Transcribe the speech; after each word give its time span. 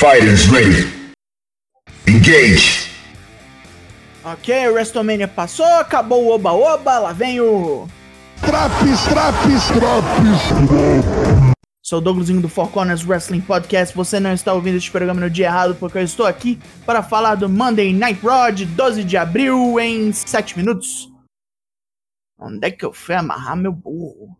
Fighters 0.00 0.48
ready. 0.48 0.88
Engage. 2.08 2.90
Ok, 4.24 4.68
o 4.68 4.72
WrestleMania 4.72 5.28
passou, 5.28 5.66
acabou 5.74 6.24
o 6.24 6.30
oba-oba, 6.30 6.98
lá 6.98 7.12
vem 7.12 7.38
o. 7.42 7.86
Traps, 8.40 9.04
traps, 9.10 9.66
traps. 9.68 11.54
Sou 11.82 11.98
o 11.98 12.00
Douglasinho 12.00 12.40
do 12.40 12.48
Four 12.48 12.70
Corners 12.70 13.06
Wrestling 13.06 13.42
Podcast. 13.42 13.94
Você 13.94 14.18
não 14.18 14.32
está 14.32 14.54
ouvindo 14.54 14.78
este 14.78 14.90
programa 14.90 15.20
no 15.20 15.28
dia 15.28 15.48
errado, 15.48 15.76
porque 15.78 15.98
eu 15.98 16.02
estou 16.02 16.24
aqui 16.24 16.58
para 16.86 17.02
falar 17.02 17.34
do 17.34 17.46
Monday 17.46 17.92
Night 17.92 18.24
Raw 18.24 18.50
de 18.50 18.64
12 18.64 19.04
de 19.04 19.18
abril 19.18 19.78
em 19.78 20.14
7 20.14 20.56
minutos. 20.56 21.10
Onde 22.38 22.66
é 22.66 22.70
que 22.70 22.86
eu 22.86 22.94
fui 22.94 23.14
amarrar 23.14 23.54
meu 23.54 23.70
burro? 23.70 24.34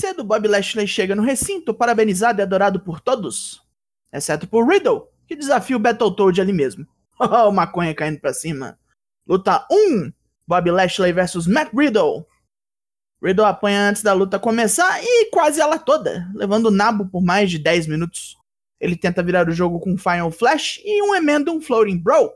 Cedo, 0.00 0.24
Bob 0.24 0.48
Lashley 0.48 0.86
chega 0.86 1.14
no 1.14 1.22
recinto, 1.22 1.74
parabenizado 1.74 2.40
e 2.40 2.42
adorado 2.42 2.80
por 2.80 3.00
todos, 3.00 3.62
exceto 4.12 4.48
por 4.48 4.66
Riddle, 4.66 5.08
que 5.26 5.36
desafia 5.36 5.76
o 5.76 5.80
Battletoad 5.80 6.40
ali 6.40 6.52
mesmo. 6.52 6.86
Oh, 7.22 7.52
maconha 7.52 7.94
caindo 7.94 8.18
pra 8.18 8.32
cima. 8.32 8.78
Luta 9.28 9.66
1: 9.70 10.10
Bob 10.46 10.70
Lashley 10.70 11.12
versus 11.12 11.46
Matt 11.46 11.70
Riddle. 11.74 12.26
Riddle 13.22 13.44
apanha 13.44 13.90
antes 13.90 14.02
da 14.02 14.14
luta 14.14 14.38
começar 14.38 15.04
e 15.04 15.26
quase 15.26 15.60
ela 15.60 15.78
toda, 15.78 16.26
levando 16.34 16.66
o 16.66 16.70
nabo 16.70 17.06
por 17.10 17.22
mais 17.22 17.50
de 17.50 17.58
10 17.58 17.88
minutos. 17.88 18.38
Ele 18.80 18.96
tenta 18.96 19.22
virar 19.22 19.46
o 19.46 19.52
jogo 19.52 19.78
com 19.78 19.98
Final 19.98 20.30
Flash 20.30 20.80
e 20.82 21.02
um 21.02 21.14
emenda 21.14 21.52
um 21.52 21.60
Floating 21.60 21.98
Bro, 21.98 22.32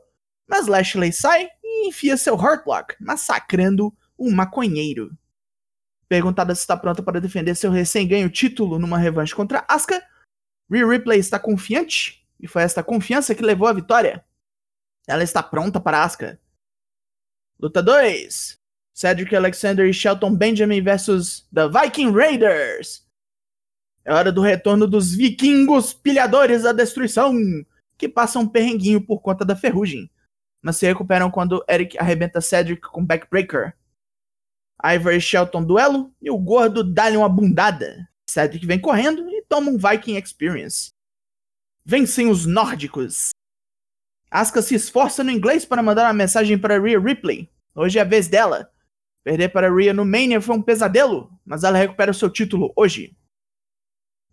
mas 0.47 0.67
Lashley 0.67 1.15
sai 1.15 1.49
e 1.63 1.89
enfia 1.89 2.19
seu 2.19 2.37
Heartlock, 2.37 2.95
massacrando 3.01 3.91
um 4.19 4.31
maconheiro. 4.31 5.11
Perguntada 6.09 6.55
se 6.55 6.61
está 6.61 6.77
pronta 6.77 7.03
para 7.03 7.21
defender 7.21 7.55
seu 7.55 7.71
recém-ganho 7.71 8.29
título 8.29 8.79
numa 8.79 8.99
revanche 8.99 9.35
contra 9.35 9.65
Asuka, 9.69 10.03
Rhea 10.71 10.87
Ripley 10.87 11.19
está 11.19 11.39
confiante 11.39 12.27
e 12.41 12.47
foi 12.47 12.63
esta 12.63 12.83
confiança 12.83 13.35
que 13.35 13.43
levou 13.43 13.69
à 13.69 13.73
vitória. 13.73 14.25
Ela 15.07 15.23
está 15.23 15.43
pronta 15.43 15.81
para 15.81 16.03
Asuka. 16.03 16.39
Luta 17.59 17.83
2: 17.83 18.59
Cedric 18.93 19.35
Alexander 19.35 19.87
e 19.87 19.93
Shelton 19.93 20.35
Benjamin 20.35 20.83
versus 20.83 21.47
The 21.53 21.69
Viking 21.69 22.13
Raiders. 22.13 23.05
É 24.05 24.13
hora 24.13 24.31
do 24.31 24.43
retorno 24.43 24.87
dos 24.87 25.15
vikingos 25.15 25.95
pilhadores 25.95 26.63
da 26.63 26.73
destruição, 26.73 27.33
que 27.97 28.09
passam 28.09 28.43
um 28.43 28.49
perrenguinho 28.49 29.01
por 29.01 29.21
conta 29.21 29.45
da 29.45 29.57
ferrugem, 29.57 30.11
mas 30.61 30.77
se 30.77 30.87
recuperam 30.87 31.31
quando 31.31 31.65
Eric 31.69 31.99
arrebenta 31.99 32.41
Cedric 32.41 32.83
com 32.83 33.05
backbreaker. 33.05 33.75
Ivory 34.85 35.21
Shelton 35.21 35.65
duelo 35.65 36.15
e 36.21 36.31
o 36.31 36.37
gordo 36.37 36.85
dá-lhe 36.85 37.17
uma 37.17 37.29
bundada. 37.29 38.07
Cedric 38.29 38.67
vem 38.67 38.79
correndo 38.79 39.27
e 39.31 39.43
toma 39.43 39.71
um 39.71 39.79
Viking 39.79 40.17
Experience. 40.17 40.91
Vencem 41.87 42.29
os 42.29 42.45
nórdicos. 42.45 43.31
Asuka 44.31 44.61
se 44.61 44.75
esforça 44.75 45.25
no 45.25 45.31
inglês 45.31 45.65
para 45.65 45.83
mandar 45.83 46.05
uma 46.05 46.13
mensagem 46.13 46.59
para 46.59 46.79
Rhea 46.79 46.99
Ripley. 46.99 47.51
Hoje 47.75 47.99
é 47.99 48.03
a 48.03 48.05
vez 48.05 48.29
dela. 48.29 48.71
Perder 49.23 49.49
para 49.51 49.73
Rhea 49.73 49.95
no 49.95 50.05
Mania 50.05 50.41
foi 50.41 50.57
um 50.57 50.63
pesadelo, 50.63 51.31
mas 51.47 51.65
ela 51.65 51.79
recupera 51.79 52.13
seu 52.13 52.29
título 52.29 52.73
hoje. 52.77 53.17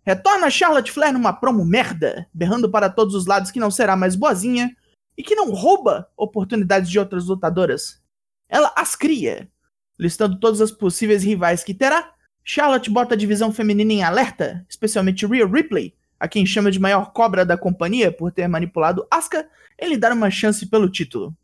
Retorna 0.04 0.50
Charlotte 0.50 0.90
Flair 0.90 1.12
numa 1.12 1.32
promo 1.32 1.64
merda, 1.64 2.28
berrando 2.34 2.70
para 2.70 2.90
todos 2.90 3.14
os 3.14 3.24
lados 3.24 3.50
que 3.50 3.60
não 3.60 3.70
será 3.70 3.96
mais 3.96 4.16
boazinha 4.16 4.76
e 5.16 5.22
que 5.22 5.34
não 5.34 5.52
rouba 5.52 6.10
oportunidades 6.16 6.90
de 6.90 6.98
outras 6.98 7.26
lutadoras. 7.26 8.02
Ela 8.48 8.72
as 8.76 8.96
cria. 8.96 9.50
Listando 9.98 10.38
todas 10.38 10.60
as 10.60 10.70
possíveis 10.70 11.22
rivais 11.22 11.62
que 11.62 11.74
terá, 11.74 12.14
Charlotte 12.44 12.90
bota 12.90 13.14
a 13.14 13.16
divisão 13.16 13.52
feminina 13.52 13.92
em 13.92 14.02
alerta, 14.02 14.64
especialmente 14.68 15.26
Rhea 15.26 15.46
Ripley, 15.46 15.94
a 16.18 16.26
quem 16.26 16.44
chama 16.46 16.70
de 16.70 16.78
maior 16.78 17.12
cobra 17.12 17.44
da 17.44 17.56
companhia 17.56 18.10
por 18.10 18.32
ter 18.32 18.48
manipulado 18.48 19.06
Asuka 19.10 19.48
em 19.78 19.88
lhe 19.88 19.96
dar 19.96 20.12
uma 20.12 20.30
chance 20.30 20.66
pelo 20.66 20.88
título. 20.88 21.36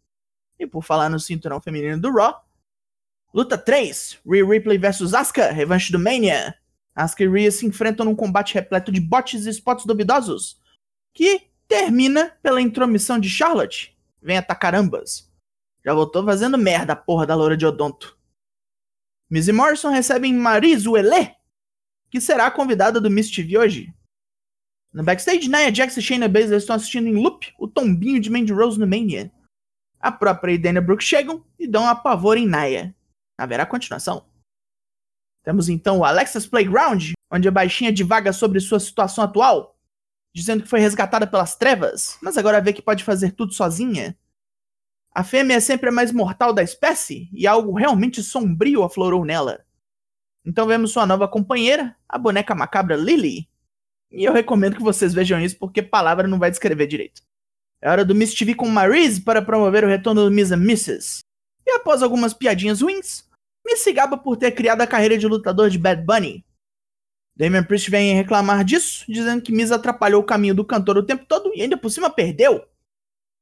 E 0.59 0.67
por 0.67 0.83
falar 0.83 1.09
no 1.09 1.21
cinturão 1.21 1.61
feminino 1.61 2.01
do 2.01 2.13
Raw, 2.13 2.45
luta 3.33 3.57
3, 3.57 4.19
Rhea 4.27 4.45
Ripley 4.45 4.79
vs 4.79 5.15
Asuka, 5.15 5.53
revanche 5.53 5.93
do 5.93 5.99
Mania. 5.99 6.55
Asuka 6.95 7.23
e 7.23 7.29
Rhea 7.29 7.51
se 7.53 7.65
enfrentam 7.65 8.05
num 8.05 8.15
combate 8.15 8.55
repleto 8.55 8.91
de 8.91 9.01
bots 9.01 9.47
e 9.47 9.51
spots 9.51 9.87
duvidosos, 9.87 10.61
que 11.15 11.49
termina 11.69 12.37
pela 12.43 12.61
intromissão 12.61 13.21
de 13.21 13.31
Charlotte. 13.31 13.97
Vem 14.21 14.37
atacar 14.37 14.75
ambas. 14.75 15.31
Já 15.85 15.95
voltou 15.95 16.25
fazendo 16.25 16.59
merda 16.59 16.95
a 16.95 16.97
porra 16.97 17.25
da 17.25 17.37
loura 17.37 17.57
de 17.57 17.65
Odonto. 17.65 18.18
Miz 19.31 19.47
Morrison 19.49 19.91
recebem 19.91 20.33
Maris 20.33 20.87
Uele, 20.87 21.37
que 22.11 22.19
será 22.19 22.51
convidada 22.51 22.99
do 22.99 23.11
Miss 23.11 23.31
TV 23.31 23.59
hoje. 23.59 23.95
No 24.91 25.05
backstage, 25.05 25.49
Nia 25.49 25.75
Jax 25.75 25.99
e 25.99 26.03
Shayna 26.03 26.27
Baszler 26.29 26.57
estão 26.57 26.75
assistindo 26.75 27.09
em 27.09 27.15
loop 27.15 27.53
o 27.59 27.69
tombinho 27.69 28.19
de 28.21 28.31
Mandy 28.31 28.55
Rose 28.55 28.81
no 28.81 28.87
Mania. 28.87 29.31
A 30.01 30.11
própria 30.11 30.53
e 30.53 30.59
Dana 30.59 30.81
Brooke 30.81 31.05
chegam 31.05 31.45
e 31.59 31.67
dão 31.67 31.83
um 31.83 31.89
apavor 31.89 32.39
em 32.39 32.47
Nia. 32.47 32.95
Haverá 33.37 33.67
continuação. 33.67 34.25
Temos 35.45 35.69
então 35.69 35.99
o 35.99 36.05
Alexa's 36.05 36.47
Playground, 36.47 37.13
onde 37.31 37.49
a 37.49 37.53
baixinha 37.53 37.93
divaga 37.93 38.33
sobre 38.33 38.61
sua 38.61 38.81
situação 38.81 39.23
atual, 39.23 39.79
dizendo 40.35 40.63
que 40.63 40.69
foi 40.71 40.81
resgatada 40.81 41.27
pelas 41.27 41.55
trevas, 41.55 42.17
mas 42.23 42.39
agora 42.39 42.63
vê 42.63 42.73
que 42.73 42.81
pode 42.81 43.05
fazer 43.05 43.33
tudo 43.33 43.53
sozinha. 43.53 44.17
A 45.19 45.25
fêmea 45.25 45.57
é 45.57 45.61
sempre 45.61 45.89
a 45.89 45.93
mais 45.93 46.13
mortal 46.13 46.53
da 46.53 46.63
espécie 46.63 47.29
e 47.33 47.45
algo 47.45 47.73
realmente 47.73 48.23
sombrio 48.23 48.85
aflorou 48.85 49.25
nela. 49.25 49.67
Então 50.47 50.65
vemos 50.65 50.93
sua 50.93 51.05
nova 51.07 51.27
companheira, 51.27 51.97
a 52.09 52.17
boneca 52.17 52.55
macabra 52.55 52.95
Lily. 52.95 53.49
E 54.13 54.23
eu 54.23 54.33
recomendo 54.33 54.77
que 54.77 54.83
vocês 54.83 55.13
vejam 55.13 55.41
isso 55.41 55.59
porque 55.59 55.83
palavra 55.83 56.29
não 56.29 56.39
vai 56.39 56.53
descrever 56.53 56.87
direito. 56.87 57.21
É 57.83 57.91
hora 57.91 58.05
do 58.05 58.15
Miss 58.15 58.33
TV 58.33 58.55
com 58.55 58.69
Maryse 58.69 59.21
para 59.21 59.43
promover 59.43 59.83
o 59.83 59.89
retorno 59.89 60.25
do 60.25 60.31
Miss 60.31 60.53
and 60.53 60.63
Mrs. 60.63 61.19
E 61.67 61.71
após 61.73 62.01
algumas 62.01 62.33
piadinhas 62.33 62.81
ruins, 62.81 63.29
Miss 63.67 63.81
se 63.81 63.93
gaba 63.93 64.17
por 64.17 64.37
ter 64.37 64.53
criado 64.53 64.83
a 64.83 64.87
carreira 64.87 65.19
de 65.19 65.27
lutador 65.27 65.69
de 65.69 65.79
Bad 65.79 66.01
Bunny. 66.05 66.47
Damian 67.35 67.65
Priest 67.65 67.91
vem 67.91 68.15
reclamar 68.15 68.63
disso, 68.63 69.05
dizendo 69.09 69.43
que 69.43 69.51
Miss 69.51 69.73
atrapalhou 69.73 70.23
o 70.23 70.25
caminho 70.25 70.55
do 70.55 70.65
cantor 70.65 70.97
o 70.97 71.03
tempo 71.03 71.27
todo 71.27 71.51
e 71.57 71.63
ainda 71.63 71.77
por 71.77 71.91
cima 71.91 72.09
perdeu. 72.09 72.65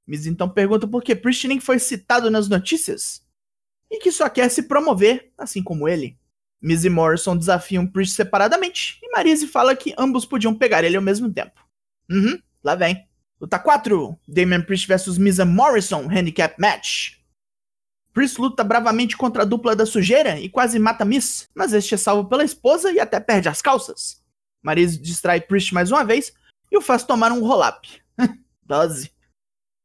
Miz 0.06 0.26
então 0.26 0.48
pergunta 0.48 0.86
por 0.86 1.02
que 1.02 1.20
nem 1.48 1.58
foi 1.58 1.78
citado 1.78 2.30
nas 2.30 2.48
notícias 2.48 3.24
e 3.90 3.98
que 3.98 4.12
só 4.12 4.28
quer 4.28 4.48
se 4.50 4.62
promover, 4.62 5.32
assim 5.36 5.62
como 5.62 5.88
ele. 5.88 6.18
Miz 6.60 6.84
e 6.84 6.88
Morrison 6.88 7.36
desafiam 7.36 7.86
Priest 7.86 8.14
separadamente 8.14 8.98
e 9.02 9.10
Marise 9.10 9.46
fala 9.46 9.76
que 9.76 9.94
ambos 9.98 10.24
podiam 10.24 10.54
pegar 10.54 10.84
ele 10.84 10.96
ao 10.96 11.02
mesmo 11.02 11.32
tempo. 11.32 11.60
Uhum, 12.10 12.40
lá 12.62 12.74
vem. 12.74 13.06
Luta 13.40 13.58
4: 13.58 14.18
Damian 14.26 14.62
Priest 14.62 14.86
vs 14.86 15.18
Miz 15.18 15.38
Morrison 15.38 16.08
Handicap 16.10 16.54
Match. 16.58 17.16
Priest 18.12 18.40
luta 18.40 18.64
bravamente 18.64 19.14
contra 19.14 19.42
a 19.42 19.44
dupla 19.44 19.76
da 19.76 19.84
sujeira 19.84 20.40
e 20.40 20.48
quase 20.48 20.78
mata 20.78 21.04
Miz, 21.04 21.50
mas 21.54 21.74
este 21.74 21.94
é 21.94 21.98
salvo 21.98 22.28
pela 22.28 22.44
esposa 22.44 22.90
e 22.90 22.98
até 22.98 23.20
perde 23.20 23.48
as 23.48 23.60
calças. 23.60 24.24
Marise 24.62 24.98
distrai 24.98 25.40
Priest 25.40 25.74
mais 25.74 25.90
uma 25.90 26.02
vez 26.02 26.32
e 26.72 26.78
o 26.78 26.80
faz 26.80 27.04
tomar 27.04 27.30
um 27.30 27.44
roll-up. 27.44 27.86
Dose. 28.64 29.15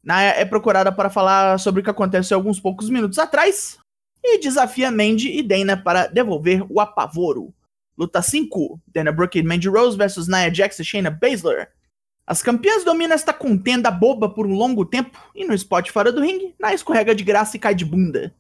Naya 0.03 0.31
é 0.31 0.45
procurada 0.45 0.91
para 0.91 1.09
falar 1.09 1.59
sobre 1.59 1.81
o 1.81 1.84
que 1.84 1.89
aconteceu 1.89 2.38
alguns 2.38 2.59
poucos 2.59 2.89
minutos 2.89 3.19
atrás 3.19 3.78
e 4.23 4.39
desafia 4.39 4.91
Mandy 4.91 5.29
e 5.29 5.44
Dana 5.44 5.78
para 5.78 6.07
devolver 6.07 6.66
o 6.69 6.79
apavoro. 6.79 7.53
Luta 7.97 8.22
5: 8.22 8.81
Dana 8.88 9.12
Brooke 9.12 9.38
e 9.38 9.44
Mandy 9.44 9.67
Rose 9.67 9.97
versus 9.97 10.28
Nia 10.28 10.53
Jax 10.53 10.79
e 10.79 10.85
Shayna 10.85 11.12
Baszler. 11.12 11.72
As 12.25 12.41
campeãs 12.41 12.84
dominam 12.84 13.13
esta 13.13 13.34
contenda 13.34 13.91
boba 13.91 14.29
por 14.29 14.47
um 14.47 14.56
longo 14.56 14.85
tempo 14.85 15.19
e 15.35 15.45
no 15.45 15.53
spot 15.53 15.91
fora 15.91 16.12
do 16.12 16.22
ringue, 16.22 16.56
Nia 16.59 16.73
escorrega 16.73 17.13
de 17.13 17.23
graça 17.23 17.57
e 17.57 17.59
cai 17.59 17.75
de 17.75 17.86
bunda. 17.86 18.33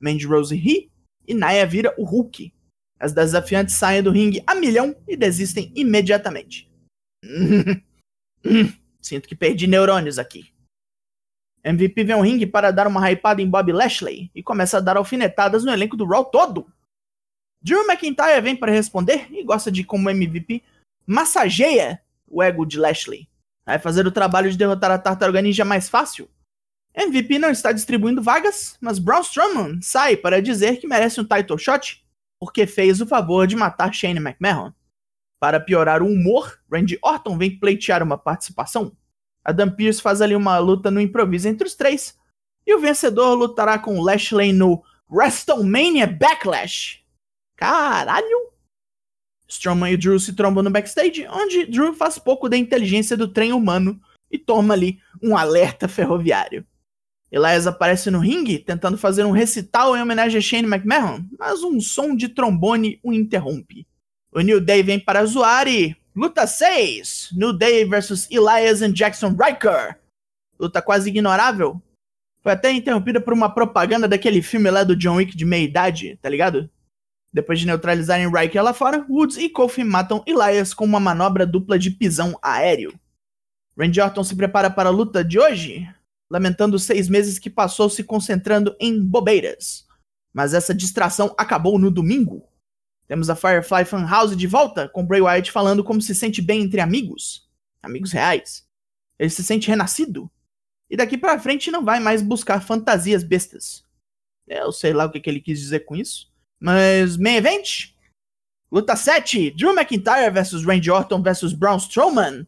Mandy 0.00 0.26
Rose 0.26 0.54
ri 0.54 0.90
e 1.26 1.34
Nia 1.34 1.66
vira 1.66 1.94
o 1.96 2.04
Hulk. 2.04 2.52
As 2.98 3.12
desafiantes 3.12 3.74
saem 3.74 4.02
do 4.02 4.10
ringue 4.10 4.42
a 4.46 4.54
milhão 4.54 4.96
e 5.06 5.16
desistem 5.16 5.70
imediatamente. 5.76 6.68
Sinto 9.00 9.28
que 9.28 9.36
perdi 9.36 9.66
neurônios 9.66 10.18
aqui. 10.18 10.55
MVP 11.66 12.04
vem 12.04 12.14
ao 12.14 12.20
ringue 12.20 12.46
para 12.46 12.70
dar 12.70 12.86
uma 12.86 13.10
hypada 13.10 13.42
em 13.42 13.50
Bob 13.50 13.72
Lashley 13.72 14.30
e 14.32 14.40
começa 14.40 14.76
a 14.76 14.80
dar 14.80 14.96
alfinetadas 14.96 15.64
no 15.64 15.72
elenco 15.72 15.96
do 15.96 16.06
Raw 16.06 16.24
todo. 16.24 16.72
Drew 17.60 17.84
McIntyre 17.90 18.40
vem 18.40 18.54
para 18.54 18.70
responder 18.70 19.26
e 19.32 19.42
gosta 19.42 19.68
de 19.72 19.82
como 19.82 20.08
MVP 20.08 20.62
massageia 21.04 22.00
o 22.28 22.40
ego 22.40 22.64
de 22.64 22.78
Lashley. 22.78 23.28
Vai 23.64 23.80
fazer 23.80 24.06
o 24.06 24.12
trabalho 24.12 24.48
de 24.48 24.56
derrotar 24.56 24.92
a 24.92 24.98
Tartaruga 24.98 25.42
Ninja 25.42 25.64
mais 25.64 25.88
fácil. 25.88 26.30
MVP 26.94 27.36
não 27.40 27.50
está 27.50 27.72
distribuindo 27.72 28.22
vagas, 28.22 28.76
mas 28.80 29.00
Braun 29.00 29.22
Strowman 29.22 29.82
sai 29.82 30.16
para 30.16 30.40
dizer 30.40 30.78
que 30.78 30.86
merece 30.86 31.20
um 31.20 31.24
title 31.24 31.58
shot 31.58 32.00
porque 32.38 32.64
fez 32.64 33.00
o 33.00 33.06
favor 33.06 33.44
de 33.44 33.56
matar 33.56 33.92
Shane 33.92 34.20
McMahon. 34.20 34.72
Para 35.40 35.58
piorar 35.58 36.00
o 36.00 36.06
humor, 36.06 36.60
Randy 36.72 36.96
Orton 37.02 37.36
vem 37.36 37.58
pleitear 37.58 38.04
uma 38.04 38.16
participação. 38.16 38.96
Adam 39.46 39.70
Pearce 39.70 40.02
faz 40.02 40.20
ali 40.20 40.34
uma 40.34 40.58
luta 40.58 40.90
no 40.90 41.00
improviso 41.00 41.46
entre 41.46 41.68
os 41.68 41.74
três. 41.76 42.18
E 42.66 42.74
o 42.74 42.80
vencedor 42.80 43.34
lutará 43.34 43.78
com 43.78 44.02
Lashley 44.02 44.52
no 44.52 44.82
WrestleMania 45.08 46.04
Backlash. 46.08 47.00
Caralho! 47.54 48.50
Strowman 49.46 49.92
e 49.92 49.96
Drew 49.96 50.18
se 50.18 50.32
trombam 50.32 50.64
no 50.64 50.70
backstage, 50.70 51.24
onde 51.28 51.64
Drew 51.66 51.94
faz 51.94 52.18
pouco 52.18 52.48
da 52.48 52.56
inteligência 52.56 53.16
do 53.16 53.28
trem 53.28 53.52
humano 53.52 54.00
e 54.28 54.36
toma 54.36 54.74
ali 54.74 54.98
um 55.22 55.36
alerta 55.36 55.86
ferroviário. 55.86 56.66
Elias 57.30 57.68
aparece 57.68 58.10
no 58.10 58.18
ringue, 58.18 58.58
tentando 58.58 58.98
fazer 58.98 59.24
um 59.24 59.30
recital 59.30 59.96
em 59.96 60.02
homenagem 60.02 60.38
a 60.38 60.40
Shane 60.40 60.66
McMahon, 60.66 61.24
mas 61.38 61.62
um 61.62 61.80
som 61.80 62.16
de 62.16 62.28
trombone 62.28 62.98
o 63.00 63.12
interrompe. 63.12 63.86
O 64.32 64.40
New 64.40 64.60
Day 64.60 64.82
vem 64.82 64.98
para 64.98 65.24
zoar 65.24 65.68
e. 65.68 65.96
Luta 66.16 66.46
6! 66.46 67.34
New 67.36 67.52
Day 67.52 67.84
vs 67.84 68.26
Elias 68.30 68.80
e 68.80 68.90
Jackson 68.90 69.36
Riker. 69.38 70.00
Luta 70.58 70.80
quase 70.80 71.10
ignorável. 71.10 71.78
Foi 72.40 72.52
até 72.52 72.72
interrompida 72.72 73.20
por 73.20 73.34
uma 73.34 73.52
propaganda 73.52 74.08
daquele 74.08 74.40
filme 74.40 74.70
lá 74.70 74.82
do 74.82 74.96
John 74.96 75.16
Wick 75.16 75.36
de 75.36 75.44
meia 75.44 75.62
idade, 75.62 76.18
tá 76.22 76.30
ligado? 76.30 76.70
Depois 77.30 77.60
de 77.60 77.66
neutralizarem 77.66 78.32
Riker 78.32 78.62
lá 78.62 78.72
fora, 78.72 79.04
Woods 79.10 79.36
e 79.36 79.50
Kofi 79.50 79.84
matam 79.84 80.24
Elias 80.26 80.72
com 80.72 80.86
uma 80.86 80.98
manobra 80.98 81.46
dupla 81.46 81.78
de 81.78 81.90
pisão 81.90 82.38
aéreo. 82.40 82.98
Randy 83.78 84.00
Orton 84.00 84.24
se 84.24 84.34
prepara 84.34 84.70
para 84.70 84.88
a 84.88 84.92
luta 84.92 85.22
de 85.22 85.38
hoje, 85.38 85.86
lamentando 86.30 86.78
seis 86.78 87.10
meses 87.10 87.38
que 87.38 87.50
passou 87.50 87.90
se 87.90 88.02
concentrando 88.02 88.74
em 88.80 89.04
bobeiras. 89.04 89.86
Mas 90.32 90.54
essa 90.54 90.74
distração 90.74 91.34
acabou 91.36 91.78
no 91.78 91.90
domingo. 91.90 92.42
Temos 93.06 93.30
a 93.30 93.36
Firefly 93.36 93.84
Funhouse 93.84 94.34
de 94.34 94.46
volta, 94.46 94.88
com 94.88 95.06
Bray 95.06 95.20
Wyatt 95.20 95.52
falando 95.52 95.84
como 95.84 96.00
se 96.00 96.14
sente 96.14 96.42
bem 96.42 96.62
entre 96.62 96.80
amigos. 96.80 97.48
Amigos 97.82 98.12
reais. 98.12 98.66
Ele 99.18 99.30
se 99.30 99.44
sente 99.44 99.68
renascido. 99.68 100.30
E 100.90 100.96
daqui 100.96 101.16
pra 101.16 101.38
frente 101.38 101.70
não 101.70 101.84
vai 101.84 102.00
mais 102.00 102.22
buscar 102.22 102.60
fantasias 102.60 103.22
bestas. 103.22 103.84
Eu 104.46 104.70
sei 104.72 104.92
lá 104.92 105.04
o 105.04 105.10
que, 105.10 105.20
que 105.20 105.28
ele 105.28 105.40
quis 105.40 105.58
dizer 105.58 105.80
com 105.80 105.96
isso. 105.96 106.32
Mas, 106.60 107.16
main 107.16 107.36
event? 107.36 107.94
Luta 108.70 108.96
7, 108.96 109.52
Drew 109.52 109.72
McIntyre 109.72 110.30
versus 110.32 110.64
Randy 110.64 110.90
Orton 110.90 111.22
versus 111.22 111.52
Braun 111.52 111.76
Strowman. 111.76 112.46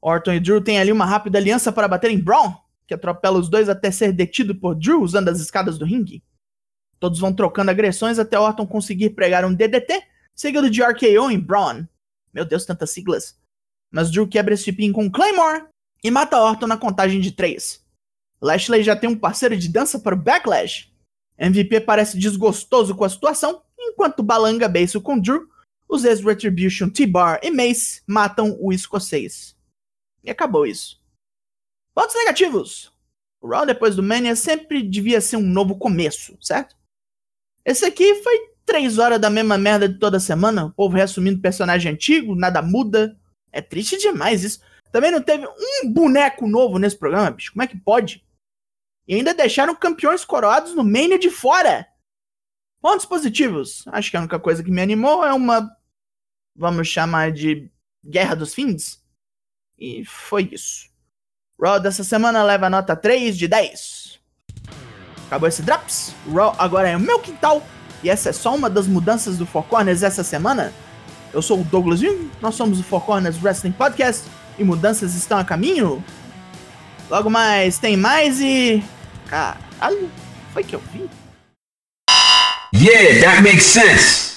Orton 0.00 0.34
e 0.34 0.40
Drew 0.40 0.60
têm 0.60 0.78
ali 0.78 0.92
uma 0.92 1.06
rápida 1.06 1.38
aliança 1.38 1.72
para 1.72 1.88
bater 1.88 2.10
em 2.10 2.18
Braun, 2.18 2.54
que 2.86 2.94
atropela 2.94 3.38
os 3.38 3.48
dois 3.48 3.68
até 3.68 3.90
ser 3.90 4.12
detido 4.12 4.54
por 4.54 4.74
Drew 4.74 5.02
usando 5.02 5.28
as 5.28 5.40
escadas 5.40 5.78
do 5.78 5.84
ringue. 5.84 6.22
Todos 7.00 7.18
vão 7.18 7.32
trocando 7.32 7.70
agressões 7.70 8.18
até 8.18 8.38
Orton 8.38 8.66
conseguir 8.66 9.10
pregar 9.10 9.44
um 9.44 9.54
DDT, 9.54 10.02
seguido 10.34 10.70
de 10.70 10.82
RKO 10.82 11.30
em 11.30 11.38
Braun. 11.38 11.86
Meu 12.32 12.44
Deus, 12.44 12.64
tantas 12.64 12.90
siglas. 12.90 13.38
Mas 13.90 14.10
Drew 14.10 14.28
quebra 14.28 14.54
esse 14.54 14.72
pin 14.72 14.92
com 14.92 15.10
Claymore 15.10 15.66
e 16.02 16.10
mata 16.10 16.40
Orton 16.40 16.66
na 16.66 16.76
contagem 16.76 17.20
de 17.20 17.32
3. 17.32 17.84
Lashley 18.40 18.82
já 18.82 18.94
tem 18.94 19.10
um 19.10 19.18
parceiro 19.18 19.56
de 19.56 19.68
dança 19.68 19.98
para 19.98 20.14
o 20.14 20.18
Backlash. 20.18 20.92
MVP 21.38 21.80
parece 21.80 22.18
desgostoso 22.18 22.94
com 22.94 23.04
a 23.04 23.08
situação, 23.08 23.62
enquanto 23.78 24.22
balanga 24.22 24.68
beiço 24.68 25.00
com 25.00 25.18
Drew, 25.18 25.48
os 25.88 26.04
ex-Retribution 26.04 26.90
T-Bar 26.90 27.40
e 27.42 27.50
Mace 27.50 28.02
matam 28.06 28.56
o 28.60 28.72
escocês. 28.72 29.56
E 30.22 30.30
acabou 30.30 30.66
isso. 30.66 31.00
Pontos 31.94 32.14
negativos. 32.14 32.92
O 33.40 33.48
Raw 33.48 33.64
depois 33.64 33.96
do 33.96 34.02
Mania 34.02 34.36
sempre 34.36 34.82
devia 34.82 35.20
ser 35.20 35.36
um 35.36 35.46
novo 35.46 35.76
começo, 35.76 36.36
certo? 36.40 36.76
Esse 37.68 37.84
aqui 37.84 38.14
foi 38.22 38.48
três 38.64 38.96
horas 38.96 39.20
da 39.20 39.28
mesma 39.28 39.58
merda 39.58 39.86
de 39.86 39.98
toda 39.98 40.18
semana, 40.18 40.64
o 40.64 40.72
povo 40.72 40.96
reassumindo 40.96 41.42
personagem 41.42 41.92
antigo, 41.92 42.34
nada 42.34 42.62
muda. 42.62 43.14
É 43.52 43.60
triste 43.60 43.98
demais 43.98 44.42
isso. 44.42 44.62
Também 44.90 45.10
não 45.10 45.20
teve 45.20 45.46
um 45.46 45.92
boneco 45.92 46.48
novo 46.48 46.78
nesse 46.78 46.96
programa, 46.96 47.30
bicho. 47.30 47.52
Como 47.52 47.62
é 47.62 47.66
que 47.66 47.76
pode? 47.76 48.26
E 49.06 49.14
ainda 49.14 49.34
deixaram 49.34 49.76
campeões 49.76 50.24
coroados 50.24 50.74
no 50.74 50.82
Mania 50.82 51.18
de 51.18 51.28
fora. 51.28 51.86
Pontos 52.80 53.04
positivos. 53.04 53.86
Acho 53.88 54.10
que 54.10 54.16
a 54.16 54.20
única 54.20 54.40
coisa 54.40 54.64
que 54.64 54.70
me 54.70 54.80
animou 54.80 55.22
é 55.22 55.34
uma. 55.34 55.70
Vamos 56.56 56.88
chamar 56.88 57.32
de 57.32 57.70
Guerra 58.02 58.34
dos 58.34 58.54
Fins. 58.54 59.04
E 59.76 60.06
foi 60.06 60.48
isso. 60.52 60.88
Raw 61.60 61.78
dessa 61.78 62.02
semana 62.02 62.42
leva 62.42 62.70
nota 62.70 62.96
3 62.96 63.36
de 63.36 63.46
10. 63.46 64.07
Acabou 65.28 65.48
esse 65.48 65.62
Drops. 65.62 66.14
Raw 66.32 66.54
agora 66.58 66.88
é 66.88 66.96
o 66.96 67.00
meu 67.00 67.20
quintal. 67.20 67.62
E 68.02 68.10
essa 68.10 68.30
é 68.30 68.32
só 68.32 68.54
uma 68.54 68.68
das 68.68 68.86
mudanças 68.86 69.36
do 69.36 69.46
Four 69.46 69.64
Corners 69.64 70.02
essa 70.02 70.24
semana. 70.24 70.72
Eu 71.32 71.42
sou 71.42 71.60
o 71.60 71.64
Douglas 71.64 72.00
Jung, 72.00 72.30
nós 72.40 72.54
somos 72.54 72.80
o 72.80 72.82
Four 72.82 73.02
Corners 73.02 73.42
Wrestling 73.42 73.72
Podcast 73.72 74.24
e 74.58 74.64
mudanças 74.64 75.14
estão 75.14 75.38
a 75.38 75.44
caminho. 75.44 76.02
Logo 77.10 77.28
mais 77.28 77.78
tem 77.78 77.96
mais 77.96 78.40
e. 78.40 78.82
Caralho, 79.26 80.10
foi 80.52 80.64
que 80.64 80.74
eu 80.74 80.82
vi? 80.92 81.08
Yeah, 82.74 83.20
that 83.20 83.42
makes 83.42 83.64
sense. 83.64 84.27